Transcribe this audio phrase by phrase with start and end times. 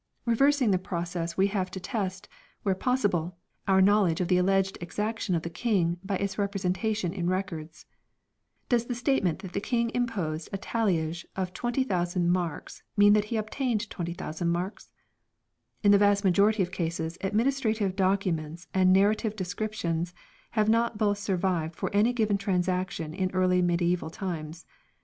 [0.25, 2.27] Reversing the process we have to test,
[2.63, 3.33] where pos sible,
[3.67, 7.85] our knowledge of the alleged exaction of the King by its representation in Records.
[8.67, 13.25] Does a state ment that the King imposed a talliage of 20,000 marks mean that
[13.25, 14.89] he obtained 20,000 marks?
[15.83, 20.15] In the vast majority of cases administrative documents and nar rative descriptions
[20.57, 24.65] have not both survived for any given transaction in early mediaeval times.